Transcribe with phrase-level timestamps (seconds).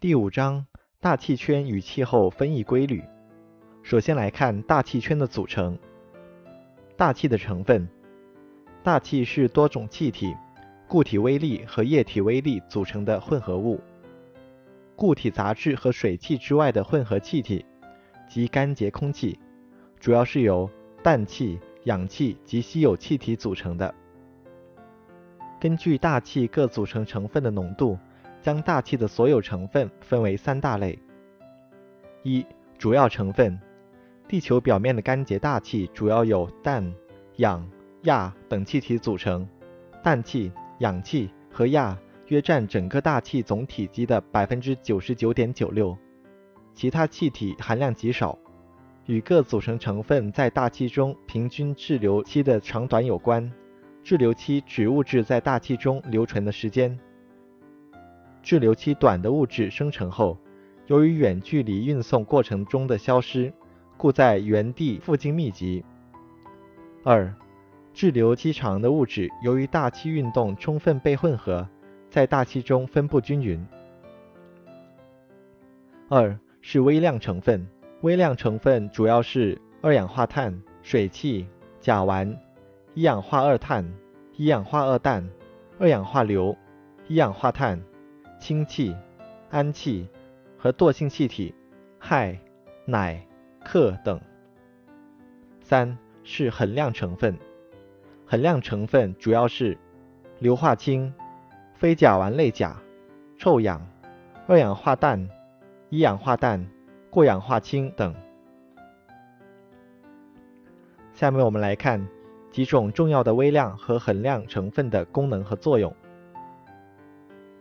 [0.00, 0.64] 第五章
[0.98, 3.04] 大气圈与气候分异规律。
[3.82, 5.78] 首先来看大气圈的组成。
[6.96, 7.86] 大气的成分，
[8.82, 10.34] 大气是多种气体、
[10.88, 13.78] 固体微粒和液体微粒组成的混合物。
[14.96, 17.62] 固体杂质和水汽之外的混合气体
[18.26, 19.38] 及干结空气，
[19.98, 20.70] 主要是由
[21.02, 23.94] 氮气、氧气及稀有气体组成的。
[25.60, 27.98] 根据大气各组成成分的浓度。
[28.40, 30.98] 将大气的所有成分分为三大类：
[32.22, 32.44] 一、
[32.78, 33.58] 主要成分。
[34.26, 36.94] 地球表面的干结大气主要由氮、
[37.36, 37.68] 氧、
[38.04, 39.48] 氩等气体组成，
[40.04, 41.96] 氮气、氧气和氩
[42.28, 45.98] 约占整个大气总体积的百分之九十九点九六，
[46.74, 48.38] 其他气体含量极少，
[49.06, 53.50] 与各组成成分在大气中平均滞留期的长短有关。
[54.04, 56.96] 滞留期指物质在大气中留存的时间。
[58.42, 60.38] 滞留期短的物质生成后，
[60.86, 63.52] 由于远距离运送过程中的消失，
[63.96, 65.84] 故在原地附近密集。
[67.04, 67.34] 二、
[67.92, 71.68] 滞留期长的物质由于大气运动充分被混合，
[72.08, 73.64] 在大气中分布均匀。
[76.08, 77.66] 二是微量成分，
[78.00, 81.46] 微量成分主要是二氧化碳、水汽、
[81.78, 82.36] 甲烷、
[82.94, 83.88] 一氧化二碳、
[84.36, 85.28] 一氧化二氮、
[85.78, 86.56] 二氧化硫、
[87.06, 87.80] 一氧化碳。
[88.40, 88.96] 氢气、
[89.50, 90.08] 氨气
[90.58, 91.54] 和惰性气体
[92.00, 92.36] 氦、
[92.86, 93.20] 氖、
[93.64, 94.18] 氪等。
[95.60, 97.38] 三是衡量成分，
[98.26, 99.76] 衡量成分主要是
[100.40, 101.12] 硫化氢、
[101.74, 102.80] 非甲烷类钾、
[103.38, 103.86] 臭氧、
[104.48, 105.28] 二氧化氮、
[105.90, 106.66] 一氧化氮、
[107.10, 108.14] 过氧化氢等。
[111.12, 112.04] 下面我们来看
[112.50, 115.94] 几种重要的微量和衡量成分的功能和作用。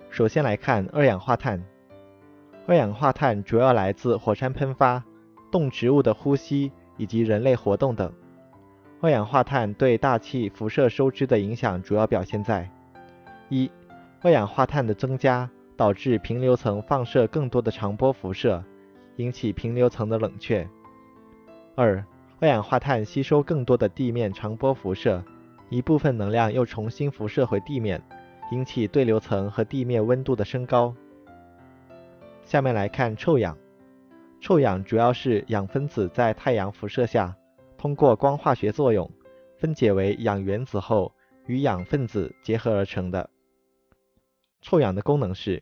[0.09, 1.63] 首先来看二氧化碳。
[2.67, 5.03] 二氧化碳主要来自火山喷发、
[5.51, 8.11] 动植物的呼吸以及人类活动等。
[9.01, 12.69] 二氧化碳对大气辐射收支的影响主要表现在：
[13.49, 13.71] 一、
[14.21, 18.63] 二氧化碳的增加导致平流层放射更多的长波辐射，
[19.15, 20.67] 引起平流层的冷却；
[21.75, 22.03] 二、
[22.39, 25.23] 二氧化碳吸收更多的地面长波辐射，
[25.69, 28.01] 一部分能量又重新辐射回地面。
[28.51, 30.95] 引起对流层和地面温度的升高。
[32.43, 33.57] 下面来看臭氧。
[34.41, 37.35] 臭氧主要是氧分子在太阳辐射下，
[37.77, 39.11] 通过光化学作用
[39.57, 41.13] 分解为氧原子后，
[41.45, 43.29] 与氧分子结合而成的。
[44.61, 45.61] 臭氧的功能是，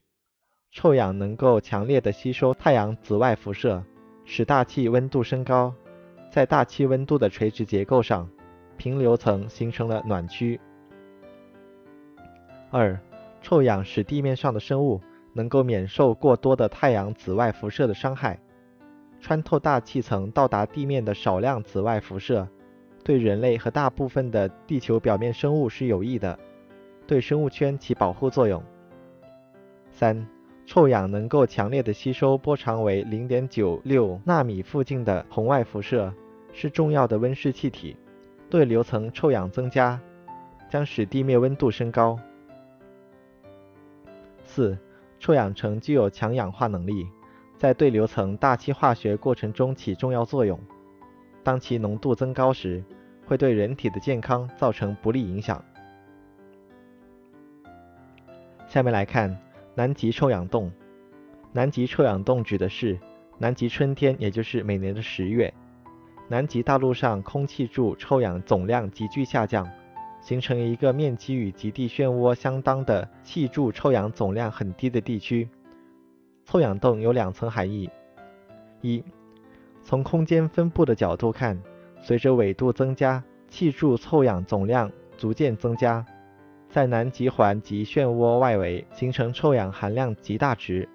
[0.72, 3.84] 臭氧能够强烈的吸收太阳紫外辐射，
[4.26, 5.74] 使大气温度升高。
[6.30, 8.30] 在大气温度的垂直结构上，
[8.78, 10.60] 平流层形成了暖区。
[12.70, 13.00] 二、
[13.42, 15.00] 臭氧使地面上的生物
[15.34, 18.40] 能够免受过多的太阳紫外辐射的伤害。
[19.20, 22.48] 穿透大气层到达地面的少量紫外辐射，
[23.04, 26.38] 对人类和大部分的地球表面生物是有益的，
[27.08, 28.62] 对生物圈起保护作用。
[29.90, 30.28] 三、
[30.66, 36.14] 臭氧能够强烈的吸收波长为零点九六纳米附近的红外辐射，
[36.54, 37.96] 是重要的温室气体。
[38.50, 40.00] 对流层臭氧增加，
[40.70, 42.20] 将使地面温度升高。
[44.58, 44.76] 四、
[45.20, 47.08] 臭氧层具有强氧化能力，
[47.58, 50.60] 在对流层大气化学过程中起重要作用。
[51.44, 52.84] 当其浓度增高时，
[53.28, 55.64] 会对人体的健康造成不利影响。
[58.66, 59.38] 下面来看
[59.76, 60.72] 南极臭氧洞。
[61.54, 62.98] 南极臭氧洞指的是
[63.38, 65.54] 南极春天，也就是每年的十月，
[66.28, 69.70] 南极大陆上空气柱臭氧总量急剧下降。
[70.28, 75.48] 形成一个面积与极地漩涡相当的气柱臭氧总量很低的地区。
[76.44, 77.90] 臭氧洞有两层含义：
[78.82, 79.02] 一，
[79.82, 81.58] 从空间分布的角度看，
[82.02, 86.06] 随着纬度增加，气柱臭氧总量逐渐增加，
[86.70, 90.90] 在南极环极漩涡外围形成臭氧含量极大值。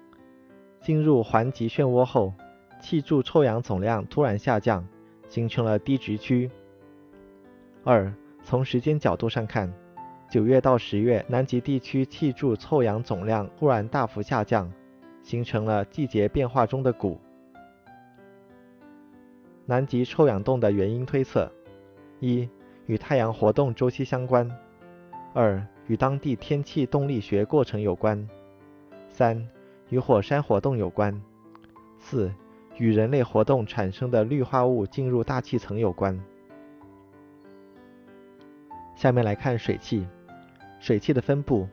[0.79, 2.31] 进入环极漩涡后，
[2.79, 4.87] 气柱臭氧总量突然下降，
[5.27, 6.51] 形成了低值区。
[7.83, 8.13] 二。
[8.43, 9.71] 从时间角度上看，
[10.29, 14.71] 九月到十月，南极地区气柱臭氧总量忽然大幅下降，
[15.21, 17.19] 形成了季节变化中的谷。
[19.65, 21.49] 南极臭氧洞的原因推测：
[22.19, 22.47] 一、
[22.85, 24.45] 与太阳活动周期相关；
[25.33, 28.27] 二、与当地天气动力学过程有关；
[29.09, 29.47] 三、
[29.89, 31.13] 与火山活动有关；
[31.97, 32.29] 四、
[32.77, 36.19] 与人类活动产生的氯化物进入大气层有关。
[39.03, 40.07] 下面来看水汽。
[40.79, 41.67] 水汽的分布，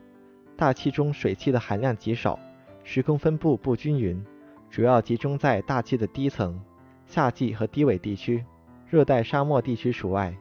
[0.57, 2.37] 大气中水汽的含量极少，
[2.83, 4.21] 时空分布不均匀，
[4.69, 6.61] 主要集中在大气的低层、
[7.05, 8.43] 夏季和低纬地区，
[8.85, 10.35] 热带沙漠地区除外。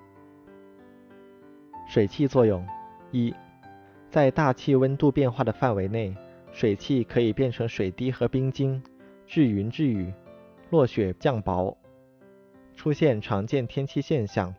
[1.88, 2.66] 水汽作用
[3.12, 3.32] 一，
[4.08, 6.12] 在大气温度变化的范围内，
[6.50, 8.82] 水汽可以变成水滴和冰晶，
[9.28, 10.12] 致云致雨，
[10.70, 11.76] 落雪降雹，
[12.75, 14.52] 出现常见天气现象，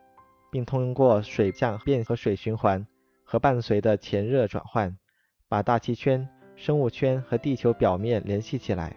[0.52, 2.86] 并通过水降变和水循环
[3.24, 4.96] 和伴随的前热转换，
[5.48, 6.28] 把大气圈。
[6.54, 8.94] 生物圈和地球表面联系起来。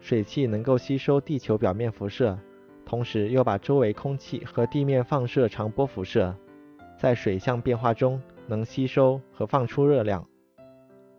[0.00, 2.36] 水汽能够吸收地球表面辐射，
[2.86, 6.34] 同时又把周围空气和地面放射长波辐射，
[6.98, 10.26] 在水相变化中能吸收和放出热量，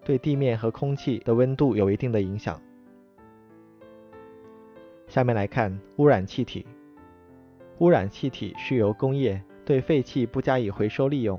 [0.03, 2.59] 对地面和空气的温度有一定的影响。
[5.07, 6.65] 下面来看污染气体。
[7.79, 11.37] 污染气体是由工业对废气不加以回收利用，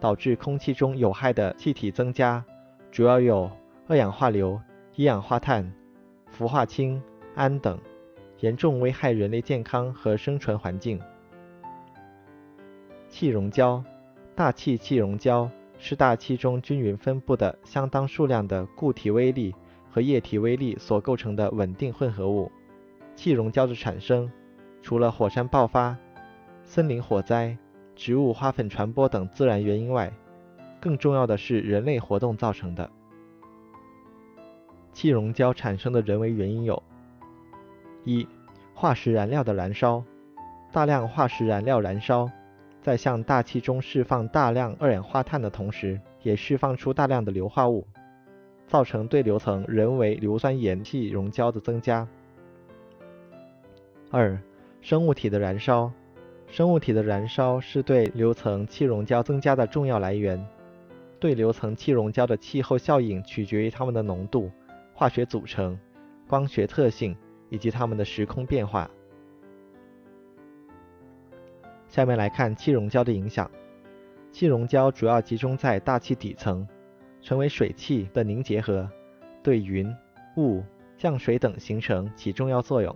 [0.00, 2.42] 导致空气中有害的气体增加。
[2.90, 3.50] 主要有
[3.86, 4.58] 二氧化硫、
[4.94, 5.70] 一氧化碳、
[6.30, 7.02] 氟化氢、
[7.34, 7.78] 氨等，
[8.40, 10.98] 严重危害人类健康和生存环境。
[13.10, 13.84] 气溶胶，
[14.34, 19.54] 大气气溶胶是大气中均匀分布的相当数量的固体微粒
[19.90, 22.50] 和液体微粒所构成的稳定混合物。
[23.14, 24.30] 气溶胶的产生，
[24.82, 25.96] 除了火山爆发、
[26.64, 27.56] 森林火灾、
[27.94, 30.12] 植物花粉传播等自然原因外，
[30.80, 32.88] 更重要的是人类活动造成的
[34.92, 36.82] 气溶胶产生的人为原因有：
[38.04, 38.26] 一、
[38.74, 40.02] 化石燃料的燃烧，
[40.72, 42.30] 大量化石燃料燃烧，
[42.80, 47.86] 在向大气中释放大量二氧化碳的同时，也释放出大量的硫化物，
[48.66, 52.06] 造成对流层人为硫酸盐气溶胶的增加。
[54.10, 54.40] 二、
[54.80, 55.92] 生物体的燃烧，
[56.46, 60.44] 生物体的燃烧是对流层气溶胶增加的重要来源。
[61.20, 64.50] 对流层气溶胶的气候效应取决于它们的浓度、
[64.94, 65.78] 化学组成、
[66.28, 67.16] 光学特性
[67.50, 68.88] 以及它们的时空变化。
[71.88, 73.50] 下面来看气溶胶的影响。
[74.30, 76.66] 气溶胶主要集中在大气底层，
[77.20, 78.88] 成为水汽的凝结核，
[79.42, 79.92] 对云、
[80.36, 80.62] 雾、
[80.96, 82.94] 降水等形成起重要作用。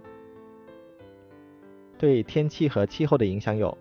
[2.03, 3.79] 对天气和气候的影响有：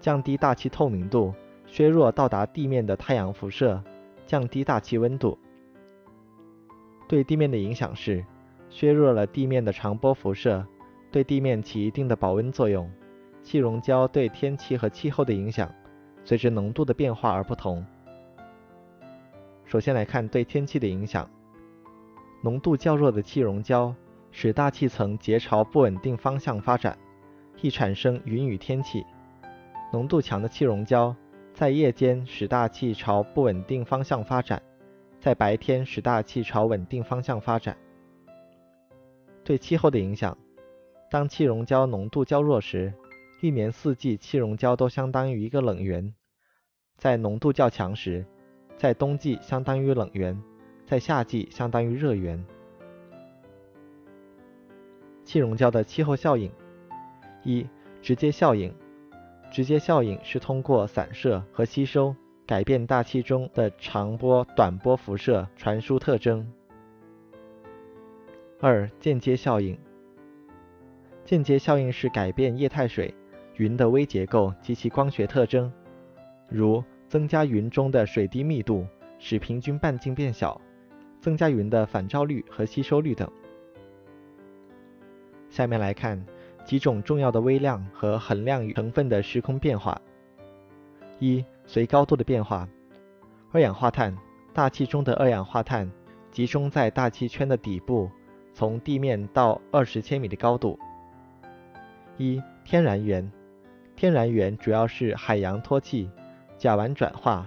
[0.00, 1.32] 降低大气透明度。
[1.64, 3.80] 削弱到达地面的太阳辐射，
[4.26, 5.38] 降低大气温度。
[7.06, 8.26] 对地面的影响是
[8.68, 10.66] 削弱了地面的长波辐射，
[11.12, 12.90] 对地面起一定的保温作用。
[13.44, 15.72] 气溶胶对天气和气候的影响
[16.24, 17.86] 随着浓度的变化而不同。
[19.64, 21.30] 首先来看对天气的影响，
[22.42, 23.94] 浓度较弱的气溶胶
[24.32, 26.98] 使大气层结朝不稳定方向发展，
[27.62, 29.06] 易产生云雨天气。
[29.90, 31.16] 浓度强的气溶胶。
[31.54, 34.60] 在夜间使大气朝不稳定方向发展，
[35.20, 37.76] 在白天使大气朝稳定方向发展。
[39.44, 40.36] 对气候的影响，
[41.10, 42.90] 当气溶胶浓度较弱时，
[43.42, 46.10] 一年四季气溶胶都相当于一个冷源；
[46.96, 48.24] 在浓度较强时，
[48.78, 50.42] 在冬季相当于冷源，
[50.86, 52.42] 在夏季相当于热源。
[55.22, 56.50] 气溶胶的气候效应：
[57.42, 57.66] 一、
[58.00, 58.74] 直接效应。
[59.50, 62.16] 直接效应是通过散射和吸收
[62.46, 66.50] 改变大气中的长波、短波辐射传输特征。
[68.60, 69.78] 二、间接效应。
[71.24, 73.14] 间接效应是改变液态水、
[73.56, 75.70] 云的微结构及其光学特征，
[76.48, 78.86] 如增加云中的水滴密度，
[79.18, 80.58] 使平均半径变小，
[81.20, 83.30] 增加云的反照率和吸收率等。
[85.50, 86.24] 下面来看。
[86.64, 90.00] 几种重要的微量和恒量成分的时空变化：
[91.18, 92.68] 一、随高度的变化。
[93.52, 94.16] 二氧化碳，
[94.52, 95.90] 大气中的二氧化碳
[96.30, 98.10] 集中在大气圈的底部，
[98.54, 100.78] 从地面到二十千米的高度。
[102.16, 103.30] 一、天然源。
[103.94, 106.10] 天然源主要是海洋脱气、
[106.56, 107.46] 甲烷转化、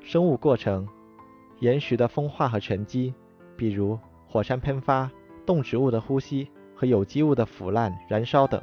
[0.00, 0.86] 生物过程、
[1.60, 3.14] 岩石的风化和沉积，
[3.56, 5.08] 比如火山喷发、
[5.46, 6.50] 动植物的呼吸。
[6.78, 8.62] 和有机物的腐烂、燃烧等。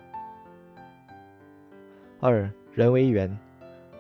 [2.22, 3.38] 二、人为源，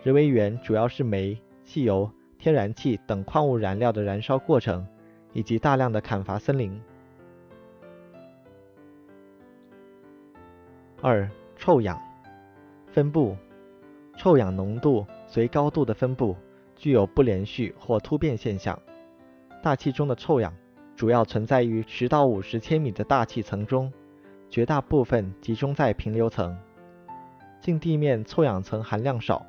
[0.03, 4.87] 人为源主要是煤、汽油、天然气等矿物燃料的燃烧过程，
[5.33, 6.81] 以及大量的砍伐森林。
[11.01, 11.99] 二、臭氧
[12.87, 13.35] 分布，
[14.15, 16.37] 臭氧浓度随高度的分布
[16.77, 18.81] 具有不连续或突变现象。
[19.61, 20.53] 大气中的臭氧
[20.95, 23.91] 主要存在于十到五十千米的大气层中。
[24.55, 26.57] 绝大部分集中在平流层，
[27.59, 29.45] 近地面臭氧层含量少。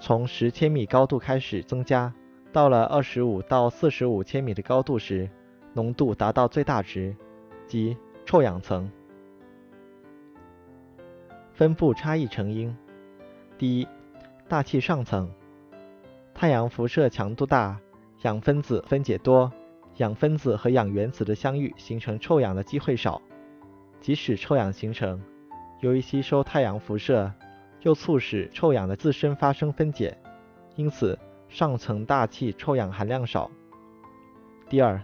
[0.00, 2.10] 从十千米高度开始增加，
[2.50, 5.28] 到了二十五到四十五千米的高度时，
[5.74, 7.14] 浓度达到最大值，
[7.66, 8.90] 即臭氧层。
[11.52, 12.74] 分布差异成因：
[13.58, 13.86] 第一，
[14.48, 15.30] 大气上层，
[16.32, 17.78] 太阳辐射强度大，
[18.22, 19.52] 氧分子分解多，
[19.98, 23.20] 氧分子和氧原子的相遇形成臭氧的机会少。
[24.04, 25.18] 即使臭氧形成，
[25.80, 27.32] 由于吸收太阳辐射，
[27.80, 30.14] 又促使臭氧的自身发生分解，
[30.76, 31.18] 因此
[31.48, 33.50] 上层大气臭氧含量少。
[34.68, 35.00] 第二，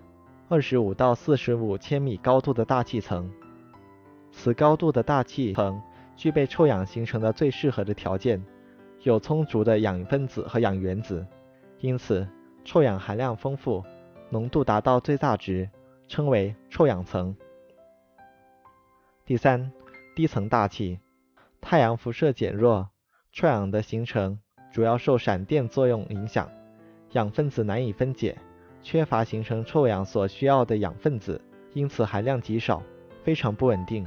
[0.51, 3.33] 二十五到四十五千米高度的大气层，
[4.31, 5.81] 此高度的大气层
[6.15, 8.45] 具备臭氧形成的最适合的条件，
[9.01, 11.27] 有充足的氧分子和氧原子，
[11.79, 12.29] 因此
[12.67, 13.83] 臭氧含量丰富，
[14.29, 15.67] 浓度达到最大值，
[16.07, 17.35] 称为臭氧层。
[19.31, 19.71] 第三，
[20.17, 20.99] 低层大气，
[21.61, 22.89] 太阳辐射减弱，
[23.31, 24.37] 臭氧的形成
[24.73, 26.51] 主要受闪电作用影响，
[27.13, 28.37] 氧分子难以分解，
[28.83, 31.41] 缺乏形成臭氧所需要的氧分子，
[31.75, 32.83] 因此含量极少，
[33.23, 34.05] 非常不稳定。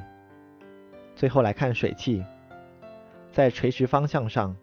[1.15, 2.21] 最后来看水汽，
[3.31, 4.53] 在垂直方向上，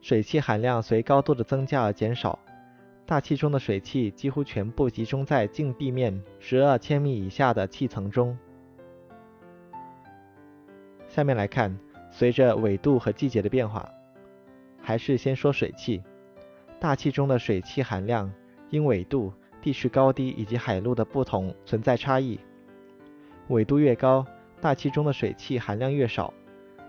[0.00, 2.38] 水汽含量随高度的增加而减少，
[3.04, 8.38] 大气中的水汽几乎全部集中在近地面十二千米以下的气层中。
[11.14, 11.78] 下面来看，
[12.10, 13.88] 随着纬度和季节的变化，
[14.82, 16.02] 还是先说水汽。
[16.80, 18.28] 大气中的水汽含量
[18.68, 22.40] 因纬度、地势高低以及海陆的不同存在差异。
[23.46, 24.26] 纬度越高，
[24.60, 26.34] 大气中的水汽含量越少。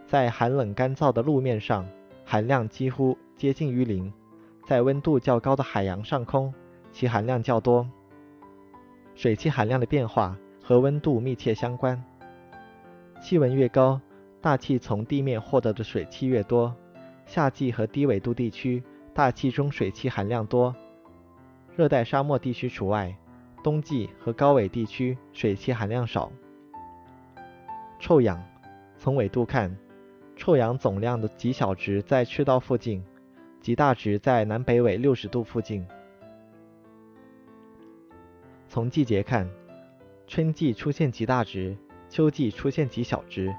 [0.07, 1.87] 在寒冷干燥的路面上，
[2.25, 4.11] 含量几乎接近于零；
[4.65, 6.51] 在温度较高的海洋上空，
[6.91, 7.87] 其含量较多。
[9.13, 12.03] 水汽含量的变化和温度密切相关，
[13.21, 14.01] 气温越高。
[14.45, 16.71] 大气从地面获得的水汽越多，
[17.25, 20.75] 夏季和低纬度地区大气中水汽含量多，
[21.75, 23.11] 热带沙漠地区除外。
[23.63, 26.31] 冬季和高纬地区水汽含量少。
[27.99, 28.39] 臭氧，
[28.99, 29.75] 从纬度看，
[30.35, 33.03] 臭氧总量的极小值在赤道附近，
[33.59, 35.83] 极大值在南北纬六十度附近。
[38.69, 39.49] 从季节看，
[40.27, 41.75] 春季出现极大值，
[42.09, 43.51] 秋季出现极小值。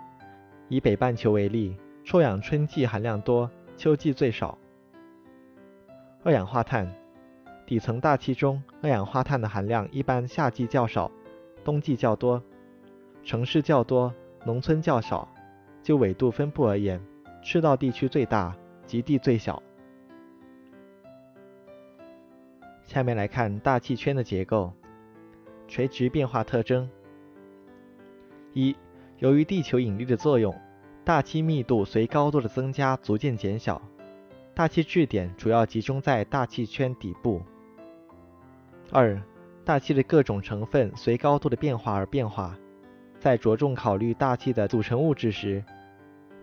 [0.69, 4.59] 以北半球为例，臭氧春季含量多，秋季最少。
[6.25, 6.93] 二氧化碳，
[7.65, 11.11] 底层大气中二氧化碳的含量一般夏季较少，
[11.65, 12.43] 冬季较多。
[13.23, 14.13] 城市较多，
[14.45, 15.29] 农村较少。
[15.83, 17.01] 就纬度分布而言，
[17.45, 18.57] 赤道地区最大，
[18.87, 19.63] 极地最小。
[22.83, 24.73] 下面来看大气圈的结构，
[25.69, 26.91] 垂直变化特征。
[28.53, 28.75] 一
[29.19, 30.55] 由于地球引力的作用，
[31.03, 33.81] 大气密度随高度的增加逐渐减小，
[34.55, 37.41] 大气质点主要集中在大气圈底部。
[38.93, 39.19] 二、
[39.65, 42.57] 大气的各种成分随高度的变化而变化。
[43.19, 45.65] 在着重考虑大气的组成物质时，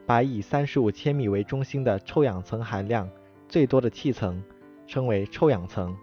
[0.07, 3.07] 把以三十五千米为中心的臭氧层含量
[3.47, 4.43] 最多的气层
[4.87, 5.95] 称为臭氧层，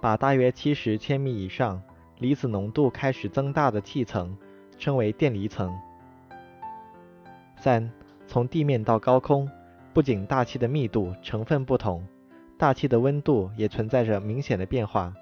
[0.00, 1.82] 把大约七十千米以上
[2.18, 4.34] 离子浓度开始增大的气层。
[4.80, 5.72] 称为电离层。
[7.56, 7.88] 三，
[8.26, 9.48] 从地面到高空，
[9.92, 12.04] 不仅大气的密度成分不同，
[12.58, 15.14] 大气的温度也存在着明显的变化。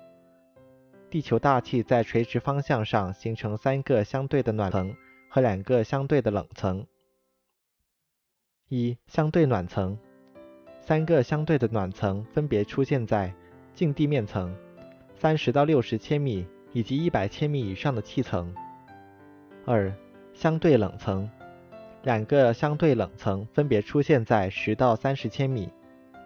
[1.11, 4.95] 地球大气在垂直方向上形成三个相对的暖层
[5.29, 6.87] 和两个相对的冷层。
[8.69, 9.99] 一，相对暖层，
[10.81, 13.35] 三个相对的暖层分别出现在
[13.75, 14.55] 近地面层、
[15.17, 18.55] 三十到六十千米以及一百千米以上的气层。
[19.71, 19.93] 二、
[20.33, 21.29] 相对冷层，
[22.03, 25.69] 两个相对冷层分别出现在十到三十千米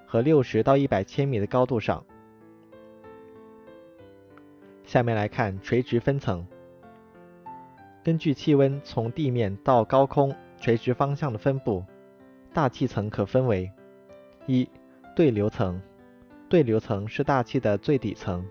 [0.07, 2.05] 和六十到一百千米的高度上。
[4.85, 6.47] 下面来看垂直分层。
[8.05, 11.85] 根据气温从地面到高空垂直方向的分布，
[12.55, 13.69] 大气层可分为：
[14.47, 14.69] 一、
[15.17, 15.83] 对流层。
[16.49, 18.47] 对流层是大气的最底层，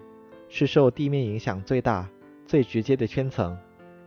[0.50, 2.10] 是受地面影响最大、
[2.46, 3.58] 最直接的圈层。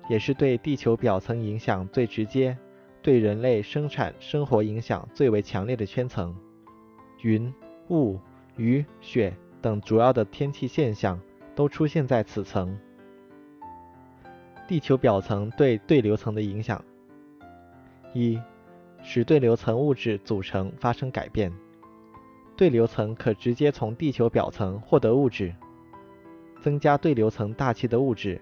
[0.08, 2.56] 也是对地球表层影响最直接、
[3.02, 6.34] 对人类生产生活影响最为强烈的圈层。
[7.23, 7.52] 云、
[7.88, 8.18] 雾、
[8.56, 11.18] 雨、雪等主要的天气现象
[11.54, 12.78] 都出现在此层。
[14.66, 16.82] 地球表层对对流层的影响：
[18.12, 18.40] 一、
[19.02, 21.52] 使对流层物质组成发生改变。
[22.56, 25.54] 对流层可直接从地球表层获得物质，
[26.61, 28.40] 增加对流层大气的物质。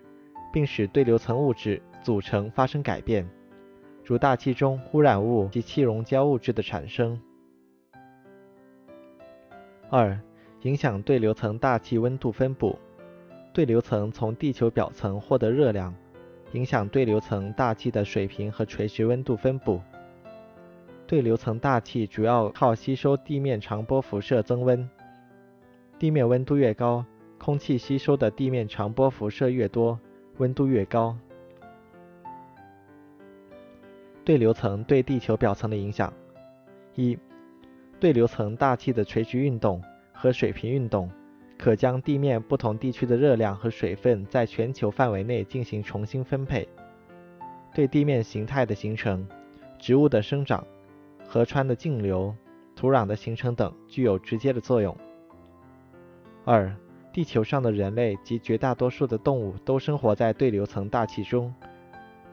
[0.52, 3.28] 并使对流层物质组成发生改变，
[4.04, 7.18] 如大气中污染物及气溶胶物质的产生。
[9.90, 10.18] 二、
[10.62, 12.78] 影响对流层大气温度分布。
[13.54, 15.94] 对流层从地球表层获得热量，
[16.52, 19.78] 影响对流层大气的水平和垂直温度分布。
[21.06, 24.88] 对流层大气主要靠吸收地面长波辐射增温，
[25.98, 27.04] 地面温度越高，
[27.38, 30.00] 空气吸收的地面长波辐射越多，
[30.42, 31.16] 温度越高。
[34.24, 36.12] 对流层对地球表层的影响：
[36.96, 37.16] 一、
[38.00, 39.80] 对流层大气的垂直运动
[40.12, 41.08] 和水平运动，
[41.56, 46.66] 可将地面不同地区的热量和水分在全球范围内进行重新分配，
[47.72, 49.24] 对地面形态的形成、
[49.78, 50.66] 植物的生长、
[51.24, 52.34] 河川的径流、
[52.74, 54.96] 土壤的形成等具有直接的作用。
[56.44, 56.74] 二、
[57.12, 61.52] 地球上的人类及绝大多数的动物都生活在对流层大气中。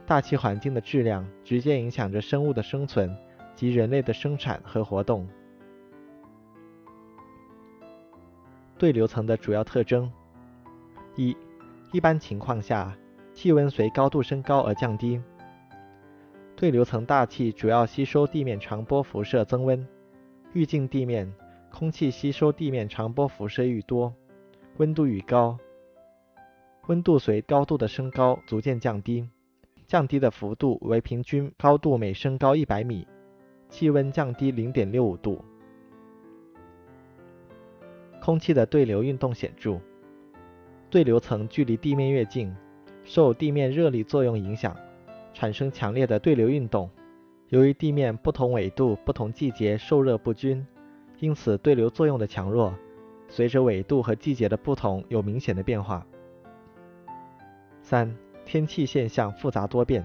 [0.05, 3.15] 大气环境的质量直接影响着生物的生存
[3.53, 5.27] 及人类的生产和活动。
[8.77, 10.09] 对流层的主要特征：
[11.17, 11.36] 一、
[11.91, 12.95] 一般情况下，
[13.33, 15.21] 气温随高度升高而降低。
[16.55, 19.86] 对流层大气主要吸收地面长波辐射增温，
[20.53, 21.31] 愈近地面，
[21.69, 24.13] 空气吸收地面长波辐射愈多，
[24.79, 25.57] 温度愈高。
[26.88, 29.27] 温度随高度的升高逐渐降低。
[29.86, 33.05] 降低的幅度为平均高度每升高一百米，
[33.67, 35.43] 气温降低零点六五度。
[38.21, 39.79] 空气的对流运动显著，
[40.89, 42.55] 对流层距离地面越近，
[43.03, 44.74] 受地面热力作用影响，
[45.33, 46.89] 产生强烈的对流运动。
[47.50, 50.65] 由于地面不同纬度、不同季节受热不均，
[51.19, 52.74] 因此对流作用的强弱，
[53.29, 56.05] 随着纬度和季节的不同有明显的变化。
[57.81, 58.13] 三。
[58.45, 60.03] 天气现象复杂多变，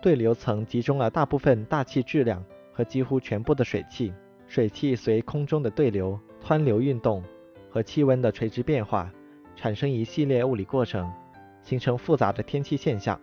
[0.00, 4.14] 对流层集中了大部分大气质量和几乎全部的水汽，
[4.46, 7.22] 水汽随空中的对流、湍流运动
[7.70, 9.12] 和气温的垂直变化，
[9.54, 11.12] 产生一系列物理过程，
[11.60, 13.20] 形成复杂的天气现象。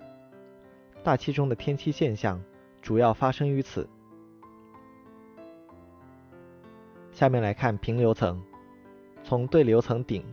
[1.03, 2.39] 大气中的天气现象
[2.83, 3.89] 主要发生于此。
[7.11, 8.39] 下面来看平流层，
[9.27, 10.23] 从对流层顶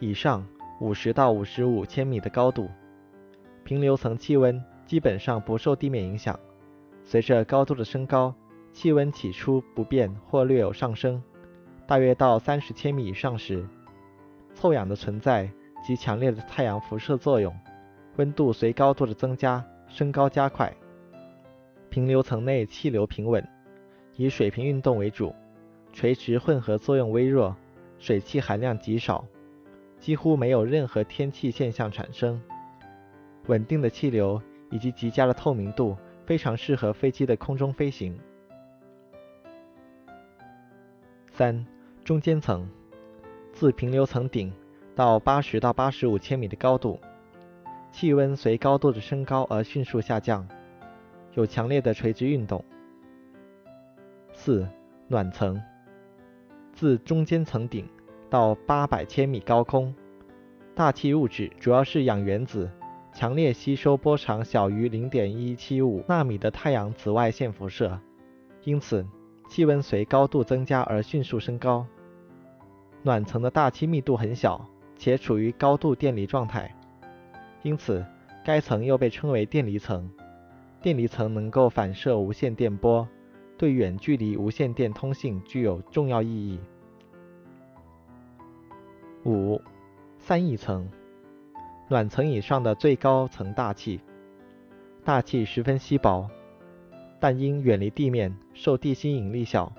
[0.00, 0.42] 以上
[0.80, 2.66] 五十到五十五千米的高度。
[3.62, 6.40] 平流层气温基本上不受地面影响，
[7.04, 8.34] 随着高度的升高，
[8.72, 11.22] 气温起初不变或略有上升。
[11.86, 13.68] 大约到三十千米以上时，
[14.54, 15.50] 臭氧的存在
[15.84, 17.54] 及强烈的太阳辐射作用，
[18.16, 20.72] 温度随高度的增加升高加快。
[21.90, 23.46] 平流层内气流平稳，
[24.16, 25.34] 以水平运动为主，
[25.92, 27.54] 垂直混合作用微弱，
[27.98, 29.24] 水汽含量极少，
[29.98, 32.40] 几乎没有任何天气现象产生。
[33.46, 38.18] 稳定的气流以及极佳的透明度，非常适合飞机的空中飞行。
[41.32, 41.66] 三、
[42.04, 42.68] 中间层，
[43.52, 44.52] 自平流层顶
[44.94, 47.00] 到八十到八十五千米的高度，
[47.90, 50.46] 气温随高度的升高而迅速下降，
[51.34, 52.64] 有强烈的垂直运动。
[54.32, 54.68] 四、
[55.06, 55.60] 暖层，
[56.78, 57.84] 自中间层顶
[58.30, 59.92] 到八百千米高空，
[60.76, 62.70] 大气物质主要是氧原子。
[63.12, 67.98] 强烈吸收波长小于零点一七五纳米的太阳紫外线辐射，
[68.62, 69.04] 因此
[69.48, 71.84] 气温随高度增加而迅速升高。
[73.02, 74.64] 暖层的大气密度很小，
[74.96, 76.72] 且处于高度电离状态，
[77.64, 78.06] 因此
[78.44, 80.08] 该层又被称为电离层。
[80.80, 83.08] 电离层能够反射无线电波，
[83.58, 86.58] 对远距离无线电通信具有重要意义。
[89.26, 89.60] 五、
[90.16, 90.88] 散逸层。
[91.90, 93.98] 暖层以上的最高层大气，
[95.04, 96.28] 大气十分稀薄，
[97.18, 99.72] 但因远离地面，受地心引力小，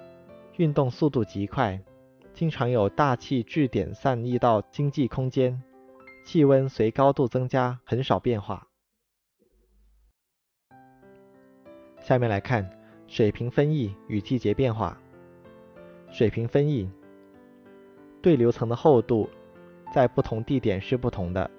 [0.58, 1.80] 运动速度极快，
[2.34, 5.62] 经常有大气质点散逸到经济空间，
[6.26, 8.68] 气温随高度增加很少变化。
[12.00, 12.68] 下面来看
[13.10, 14.96] 水平分异与季节变化。
[16.12, 16.88] 水平分异，
[18.22, 19.28] 对流层的厚度
[19.92, 21.50] 在不同地点是不同的。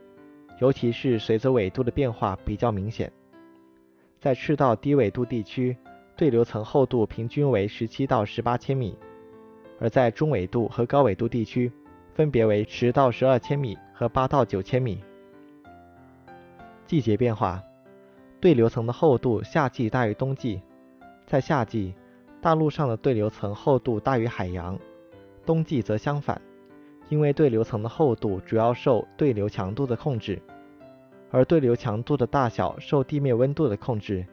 [0.61, 3.11] 尤其是随着纬度的变化比较明显，
[4.21, 5.77] 在赤道低纬度地区，
[6.17, 8.95] 对流层厚度平均为十七到十八千米；
[9.81, 11.73] 而在中纬度和高纬度地区，
[12.15, 15.03] 分别为十到十二千米和八到九千米。
[16.87, 17.61] 季节变化，
[18.41, 20.61] 对流层的厚度夏季大于冬季，
[21.31, 21.95] 在夏季，
[22.41, 24.77] 大陆上的对流层厚度大于海洋，
[25.47, 26.43] 冬季则相反。
[27.09, 30.43] 因为对流层的厚度主要受对流强度的控制，
[31.31, 34.27] 而对流强度的大小受地面温度的控制。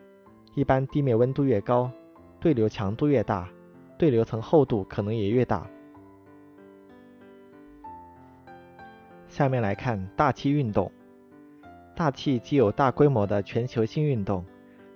[0.56, 1.92] 一般地面温度越高，
[2.40, 3.48] 对流强度越大，
[3.96, 5.70] 对流层厚度可能也越大。
[9.28, 10.92] 下面来看大气运动。
[11.96, 14.44] 大气既有大规模的全球性运动，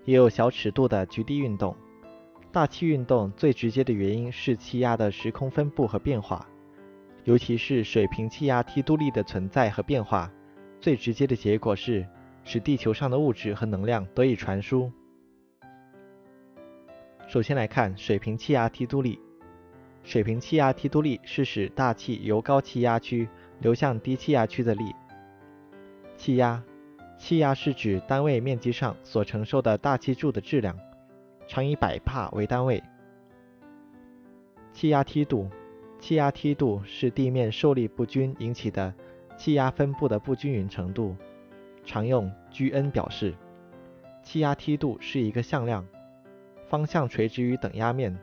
[0.03, 1.75] 也有小尺度的局地运动。
[2.51, 6.45] 大气运动最直接的原因是气压的时空分布和变化，
[7.23, 10.29] 尤其是水平气压梯度力的存在和变化。
[10.81, 12.05] 最直接的结果是
[12.43, 14.91] 使地球上的物质和能量得以传输。
[17.27, 19.17] 首先来看水平气压梯度力。
[20.03, 24.93] 水平气压梯度力是使大气由高气压区流向低气压区的力。
[26.17, 26.61] 气压，
[27.17, 30.75] 气压是指单位面积上所承受的大气柱的质量。
[31.51, 32.81] 常以百帕为单位。
[34.71, 35.49] 气压梯度，
[35.99, 38.93] 气压梯度是地面受力不均引起的
[39.35, 41.13] 气压分布的不均匀程度，
[41.83, 43.35] 常用 Gn 表示。
[44.23, 45.85] 气压梯度是一个向量，
[46.69, 48.17] 方向垂直于等压面，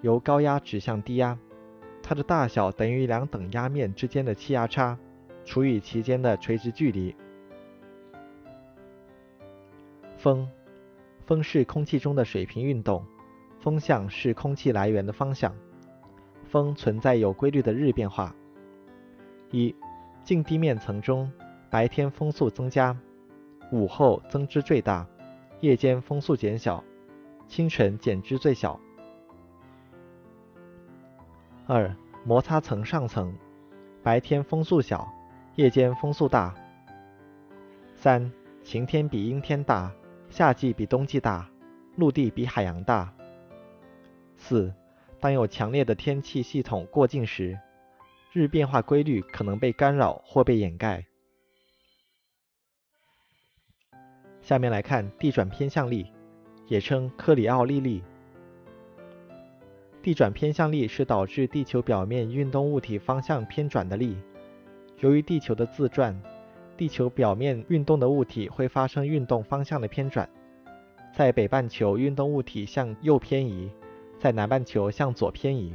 [0.00, 1.38] 由高压指向低压，
[2.02, 4.98] 它的大小等于两等压面之间的气压差
[5.44, 7.14] 除以其间的垂直距离。
[10.16, 10.48] 风。
[11.26, 13.04] 风是空气中的水平运动，
[13.58, 15.52] 风向是空气来源的方向。
[16.44, 18.32] 风存在有规律的日变化。
[19.50, 19.74] 一，
[20.22, 21.30] 近地面层中，
[21.68, 22.96] 白天风速增加，
[23.72, 25.04] 午后增之最大，
[25.58, 26.82] 夜间风速减小，
[27.48, 28.78] 清晨减之最小。
[31.66, 31.92] 二，
[32.24, 33.34] 摩擦层上层，
[34.00, 35.12] 白天风速小，
[35.56, 36.54] 夜间风速大。
[37.96, 38.30] 三，
[38.62, 39.92] 晴天比阴天大。
[40.36, 41.50] 夏季比冬季大，
[41.96, 43.10] 陆地比海洋大。
[44.36, 44.70] 四，
[45.18, 47.58] 当有强烈的天气系统过境时，
[48.34, 51.06] 日变化规律可能被干扰或被掩盖。
[54.42, 56.12] 下面来看地转偏向力，
[56.66, 58.04] 也称科里奥利力。
[60.02, 64.18] 地转偏向力是导致地球表面运动物体方向偏转的力。
[64.98, 66.14] 由于地球的自转。
[66.76, 70.28] 地球表面运动的物体会发生运动方向的偏转，
[71.14, 73.70] 在北半球运动物体向右偏移，
[74.18, 75.74] 在南半球向左偏移。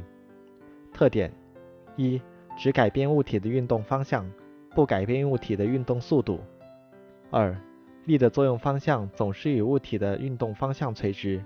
[0.92, 1.32] 特点：
[1.96, 2.20] 一、
[2.56, 4.30] 只改变物体的运动方向，
[4.70, 6.38] 不改变物体的运动速度。
[7.30, 7.56] 二、
[8.04, 11.42] 力的作用方向总是与物体的运动方向垂直。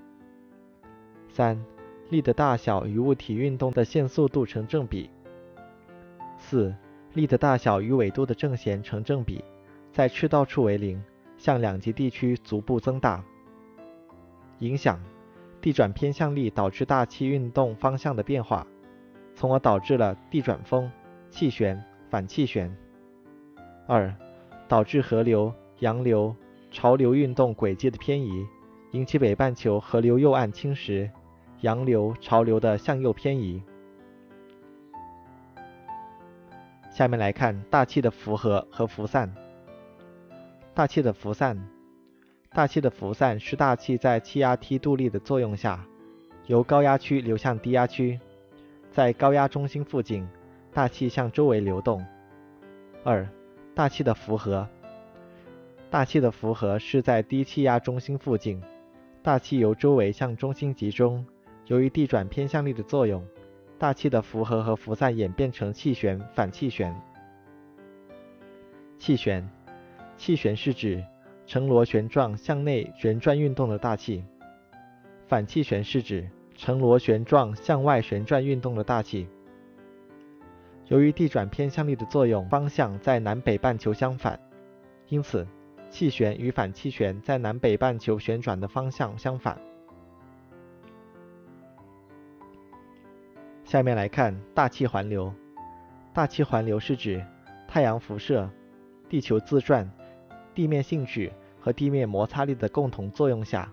[1.29, 1.64] 三、
[2.11, 5.09] 力的大小与物体运动的线速度成正比。
[6.37, 6.75] 四。
[7.17, 9.43] 力的大小与纬度的正弦成正比，
[9.91, 11.03] 在赤道处为零，
[11.39, 13.25] 向两极地区逐步增大。
[14.59, 15.01] 影响：
[15.63, 18.67] 地转偏向力导致大气运动方向的变化，
[19.35, 20.93] 从而导致了地转风、
[21.31, 22.71] 气旋、反气旋。
[23.87, 24.15] 二、
[24.69, 26.37] 导致河流、洋流、
[26.71, 28.47] 潮流运动轨迹的偏移，
[28.91, 31.11] 引起北半球河流右岸侵蚀，
[31.63, 33.63] 洋流、潮流的向右偏移。
[36.97, 39.31] 下面来看大气的符合和辐散。
[40.73, 41.55] 大气的辐散，
[42.55, 45.85] 大气的辐散是大气在气压梯度力的作用下，
[46.47, 48.19] 由高压区流向低压区，
[48.91, 50.27] 在高压中心附近，
[50.73, 52.03] 大气向周围流动。
[53.05, 53.29] 二、
[53.75, 54.67] 大气的符合，
[55.91, 58.63] 大气的符合是在低气压中心附近，
[59.23, 61.27] 大气由周围向中心集中，
[61.67, 63.23] 由于地转偏向力的作用。
[63.79, 66.95] 大气的符合和辐散演变成气旋、反气旋。
[68.99, 69.47] 气旋，
[70.17, 71.05] 气旋是指
[71.47, 74.23] 呈螺旋状向内旋转运动的大气；
[75.27, 79.29] 反气旋是指呈螺旋状向外旋转运动的大气。
[80.87, 84.41] 由于地转偏向力的作用方向在南北半球相反，
[85.09, 85.47] 因此
[85.91, 89.61] 气旋与反气旋在南北半球旋转的方向相反。
[93.77, 95.31] 下面来看大气环流。
[96.15, 97.23] 大气环流是指
[97.69, 98.49] 太阳辐射、
[99.07, 99.87] 地球自转、
[100.55, 103.71] 地面性质和地面摩擦力的共同作用下，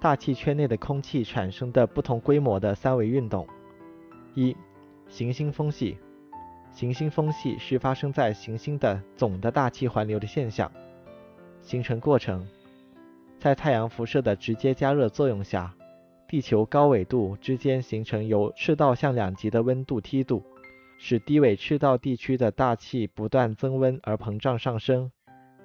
[0.00, 3.46] 大气圈内的空气产生的不同规模的三维运动。
[4.34, 4.56] 一、
[5.06, 5.98] 行星风系。
[6.72, 10.72] 行星风系是发生在行星的总的大气环流的现象。
[11.60, 12.48] 形成过程：
[13.38, 15.75] 在太阳辐射的直接加热作用下。
[16.28, 20.42] 地球高纬度之间形成由赤道向两极的温度梯度，
[20.98, 25.10] 使低纬赤道地区的大气不断增温而膨胀上升，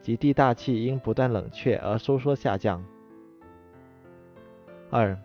[0.02, 2.84] 极地大气因不断冷却而收缩下降。
[4.92, 5.18] 二、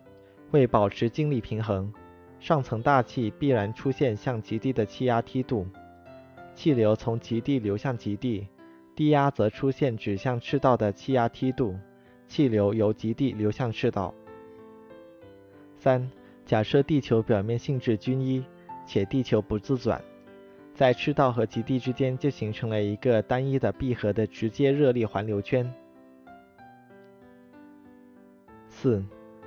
[0.52, 1.92] 为保持静力平衡，
[2.40, 5.66] 上层大气必然出现向极地的气压梯度，
[6.54, 8.48] 气流从极地流向极地，
[8.94, 11.76] 低压则出现指向赤道的气压梯度，
[12.26, 14.14] 气流由极地流向赤道。
[15.86, 16.10] 三、
[16.44, 18.44] 假设地球表面性质均一，
[18.84, 20.02] 且地球不自转，
[20.74, 25.72] 在赤道和极地之间就形成了一个单一的闭合的直接热力环流圈。
[28.68, 29.00] 四，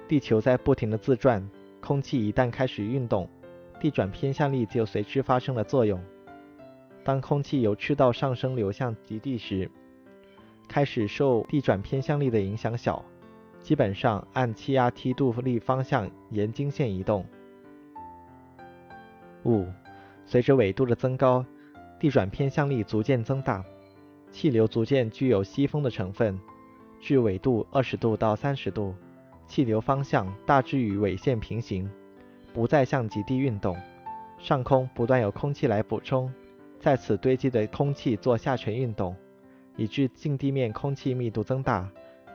[0.07, 1.45] 地球在不停的自转，
[1.81, 3.27] 空气一旦开始运动，
[3.77, 6.01] 地转偏向力就随之发生了作用。
[7.03, 9.69] 当空气由赤道上升流向极地时，
[10.69, 13.03] 开始受地转偏向力的影响小，
[13.69, 17.23] 基本上按气压梯度力方向沿经线移动。
[19.45, 19.67] 五，
[20.25, 21.45] 随着纬度的增高，
[21.99, 23.63] 地转偏向力逐渐增大，
[24.31, 26.39] 气流逐渐具有西风的成分，
[26.99, 28.95] 至纬度二十度到三十度。
[29.45, 31.87] 气流方向大致与纬线平行，
[32.51, 33.77] 不再向极地运动。
[34.39, 36.33] 上空不断有空气来补充，
[36.79, 39.15] 在此堆积的空气做下沉运动，
[39.75, 41.87] 以致近地面空气密度增大，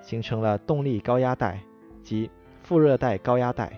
[0.05, 1.59] 形成了动力高压带
[2.03, 2.31] 及
[2.62, 3.73] 副热带高压带。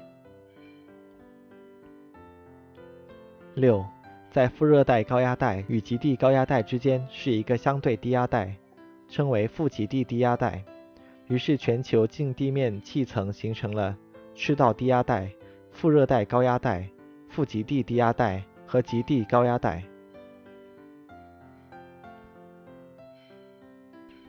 [3.55, 3.83] 六，
[4.31, 8.55] 在副热带高压带与极地高压带之间是一个相对低压带，
[9.09, 10.63] 称为副极地低压带。
[11.29, 13.97] 于是，全球近地面气层形成了
[14.35, 15.31] 赤道低压带、
[15.73, 16.87] 副热带高压带、
[17.31, 19.83] 副极地低压带和极地高压带。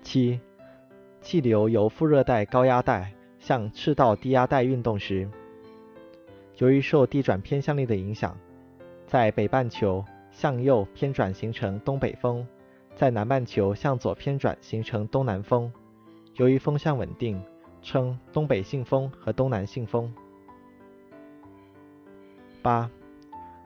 [0.02, 0.40] 七，
[1.28, 5.30] 气流由副热带高压带向赤道低压带运动时，
[6.56, 8.34] 由于受地转偏向力的影响，
[9.06, 12.48] 在北半球向右偏转形成东北风，
[12.96, 15.70] 在南半球向左偏转形成东南风。
[16.36, 17.44] 由于风向稳定，
[17.82, 20.10] 称东北信风和东南信风。
[22.62, 22.90] 八、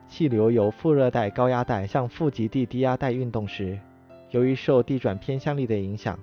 [0.08, 3.78] 气流由副热带高压带向副极地低压带运动时，
[4.30, 6.18] 由于受地转偏向力的影响，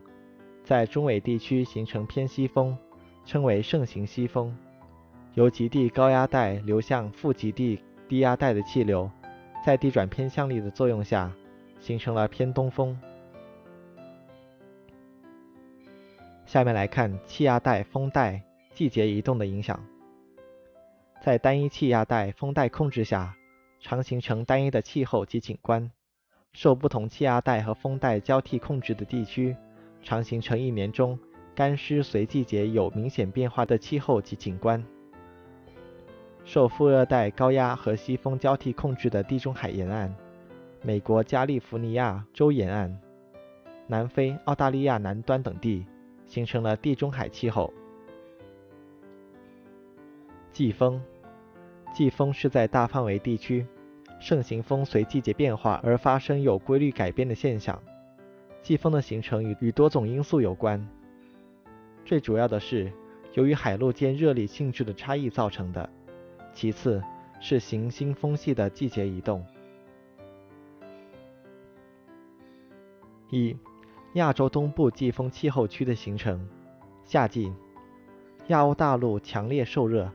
[0.69, 2.77] 在中纬地区形成偏西风，
[3.25, 4.55] 称为盛行西风。
[5.33, 9.09] 由极地高压带流向副极地低压带的气流，
[9.65, 11.33] 在地转偏向力的作用下，
[11.79, 12.95] 形成了偏东风。
[16.45, 18.39] 下面来看气压带、风带
[18.71, 19.83] 季节移动的影响。
[21.19, 23.35] 在单一气压带、风带控制下，
[23.79, 25.89] 常形成单一的气候及景观；
[26.53, 29.55] 受不同气压带和风带交替控制的地区，
[30.01, 31.17] 常形成一年中
[31.53, 34.83] 干湿随季节有明显变化的气候及景观。
[36.43, 40.15] 受副热带高压和西风交替控制的地中海沿岸、
[40.81, 42.99] 美国加利福尼亚州沿岸、
[43.87, 45.85] 南非、澳大利亚南端等地。
[46.29, 47.73] 形成了地中海气候。
[50.53, 51.01] 季风，
[51.91, 53.65] 季风是在大范围地区
[54.19, 57.81] 盛行风随季节变化而发生有规律改变的现象。
[58.61, 60.87] 季风的形成与与多种因素有关，
[62.05, 62.91] 最主要的是
[63.33, 65.89] 由于海陆间热力性质的差异造成的，
[66.53, 67.01] 其次
[67.39, 69.45] 是行星风系的季节移动。
[73.29, 73.55] 一。
[74.13, 76.49] 亚洲东部季风气候区的形成。
[77.05, 77.53] 夏季，
[78.47, 80.11] 亚欧大陆强烈受热，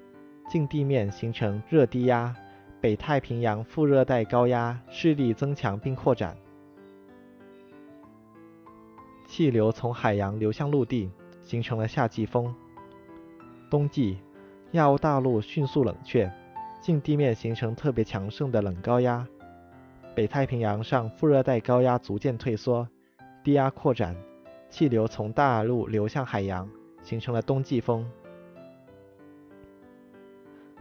[0.48, 2.34] 近地面形成热低压，
[2.80, 6.36] 北太平洋副热带高压势力增强并扩展，
[9.36, 11.10] 气流从海洋流向陆地，
[11.42, 12.54] 形成了夏季风。
[13.68, 14.16] 冬季，
[14.70, 16.30] 亚欧大陆迅速冷却，
[16.80, 19.26] 近地面形成特别强盛的冷高压，
[20.14, 22.88] 北太平洋上副热带高压逐渐退缩。
[23.42, 24.14] 低压扩展，
[24.70, 26.70] 气流从大陆流向海洋，
[27.02, 28.08] 形成了冬季风。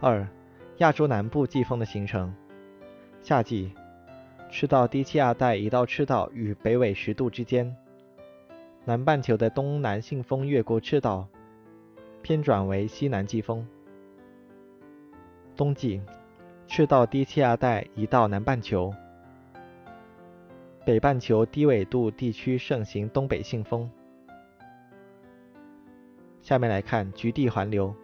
[0.00, 0.24] 二、
[0.76, 2.32] 亚洲南部季风的形成。
[3.20, 3.72] 夏季，
[4.48, 7.74] 赤道低气压带移到赤道与北纬十度之间，
[8.86, 11.26] 南半球的东南信风越过赤道，
[12.20, 13.66] 偏转为西南季风。
[15.56, 16.02] 冬季，
[16.66, 18.92] 赤道低气压带移到南半球。
[20.84, 23.90] 北半球低纬度地区盛行东北信风。
[26.42, 27.94] 下面来看局地环流。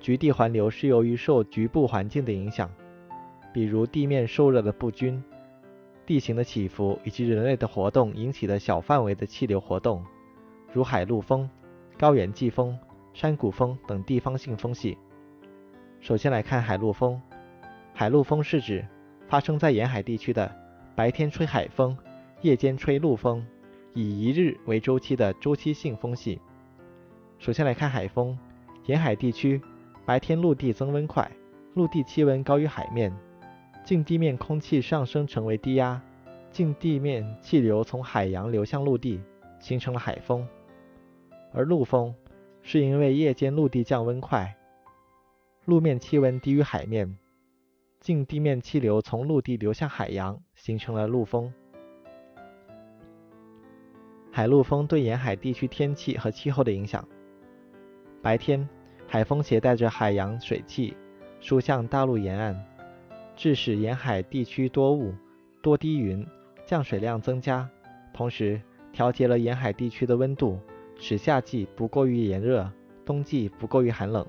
[0.00, 2.72] 局地环流是由于受局部环境的影响，
[3.52, 5.22] 比如地面受热的不均、
[6.08, 10.02] 地形的起伏以及人类的活动引起的小范围的气流活动，
[10.72, 11.46] 如海陆风、
[11.98, 12.78] 高原季风、
[13.12, 14.96] 山谷风等地方性风系。
[16.00, 17.20] 首先来看海陆风。
[17.92, 18.82] 海陆风是指
[19.28, 20.50] 发生在沿海地区的。
[20.96, 21.94] 白天吹海风，
[22.40, 23.46] 夜间吹陆风，
[23.92, 26.40] 以一日为周期的周期性风系。
[27.38, 28.36] 首先来看海风，
[28.86, 29.60] 沿海地区
[30.06, 31.30] 白天陆地增温快，
[31.74, 33.14] 陆地气温高于海面，
[33.88, 35.98] 近地面空气上升成为低压，
[36.50, 39.18] 近地面气流从海洋流向陆地，
[39.60, 40.46] 形成了海风。
[41.54, 42.14] 而陆风
[42.60, 44.54] 是因为夜间陆地降温快，
[45.64, 47.16] 路面气温低于海面。
[47.98, 51.50] 近地面气流从陆地流向海洋，形成了陆风。
[54.30, 57.08] 海陆风对沿海地区天气和气候的影响。
[58.20, 58.68] 白天，
[59.06, 60.94] 海风携带着海洋水汽
[61.40, 62.66] 输向大陆沿岸，
[63.38, 65.14] 致使沿海地区多雾、
[65.62, 66.26] 多低云，
[66.66, 67.70] 降水量增加，
[68.12, 68.60] 同时
[68.92, 70.58] 调节了沿海地区的温度，
[70.98, 72.68] 使夏季不过于炎热，
[73.06, 74.26] 冬季不过于寒冷。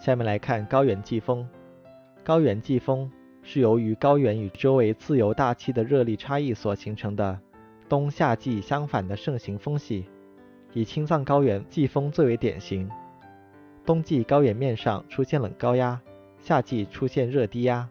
[0.00, 1.48] 下面来看高原季风。
[2.24, 3.08] 高原季风
[3.44, 7.38] 是由于高原与周围自由大气的热力差异所形成的
[7.88, 10.06] 冬夏季相反的盛行风系，
[10.72, 12.90] 以青藏高原季风最为典型。
[13.84, 16.00] 冬季高原面上出现冷高压，
[16.40, 17.88] 夏季出现热低压。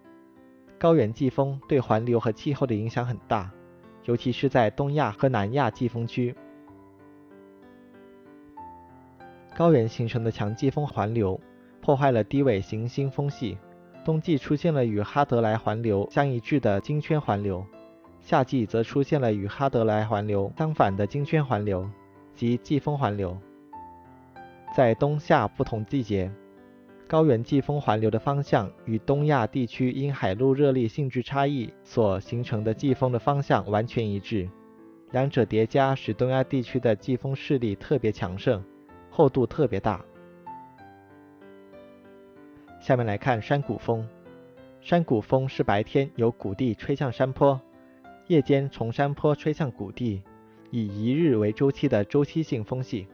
[0.80, 3.51] 高原季风对环流和气候的影响很大，
[4.06, 6.36] 尤其是在东亚和南亚季风区。
[9.56, 11.39] 高原形成的强季风环流。
[11.84, 13.58] 破坏了低纬行星风系，
[14.06, 17.65] 冬季出现了与哈德莱环流相一致的经圈环流，
[18.19, 21.89] 夏季则出现了与哈德莱环流相反的经圈环流
[22.36, 23.36] 及季风环流。
[24.73, 26.31] 在冬夏不同季节，
[27.05, 34.49] 高原季风环流的方向与东亚地区因海陆热力性质差异所形成的季风的方向完全一致，
[35.12, 38.63] 两者叠加使东亚地区的季风势力特别强盛，
[39.10, 40.03] 厚度特别大。
[42.79, 44.07] 下面来看山谷风。
[44.79, 47.60] 山谷风是白天由谷地吹向山坡，
[48.27, 50.23] 夜间从山坡吹向谷地，
[50.71, 53.05] 以一日为周期的周期性风系。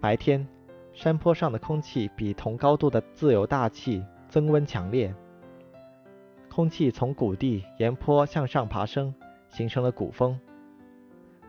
[0.00, 0.44] 白天，
[0.92, 5.14] 山坡上的空气比同高度的自由大气增温强烈，
[6.50, 9.14] 空气从谷地沿坡向上爬升，
[9.48, 10.38] 形成了谷风。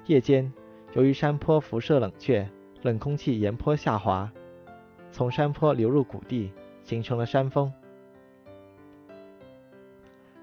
[0.06, 0.52] 夜间，
[0.94, 2.50] 由于山坡辐射冷却，
[2.82, 4.32] 冷空气沿坡下滑，
[5.12, 6.52] 从山坡流入谷地。
[6.84, 7.72] 形成了山峰。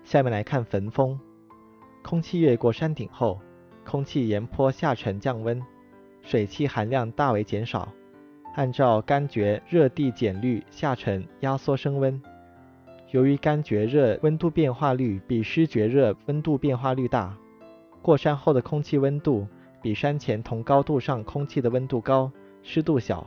[0.05, 1.21] 下面来看焚风。
[2.03, 3.39] 空气越过山顶后，
[3.85, 5.63] 空气沿坡下沉降温，
[6.23, 7.93] 水汽含量大为减少。
[8.55, 12.21] 按照干觉热递减率下沉压缩升温。
[13.11, 17.37] 由于干觉热温度变化率比湿觉热温度变化率大，
[18.03, 19.47] 过山后的空气温度
[19.83, 22.31] 比山前同高度上空气的温度高，
[22.63, 23.27] 湿度小。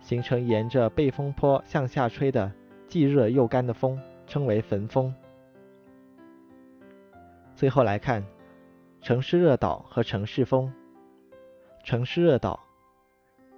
[0.00, 2.52] 形成沿着背风坡向下吹的
[2.86, 5.14] 既热又干的风，称为焚风。
[7.54, 8.22] 最后来看
[9.00, 10.72] 城市热岛和城市风。
[11.84, 12.58] 城市热岛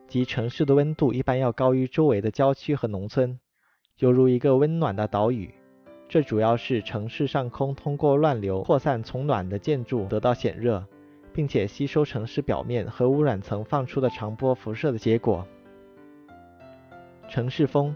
[0.09, 3.38] 即城市的温度一般要高于周围的郊区和农村，
[3.99, 5.53] 犹如一个温暖的岛屿。
[6.09, 10.87] 这主要是城市上空通过乱流扩散从暖的建筑得到显热，
[11.33, 15.45] 并且吸收城市表面和污染层放出的长波辐射的结果。
[17.29, 17.95] 城市风，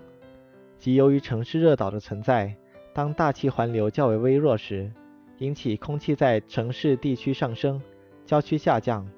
[0.77, 2.53] 即由于城市热岛的存在，
[2.93, 4.91] 当大气环流较为微弱时，
[5.39, 7.81] 引起空气在城市地区上升，
[8.27, 9.09] 郊区下降，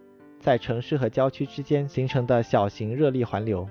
[0.43, 3.65] 在城市和郊区之间形成的小型热力环流。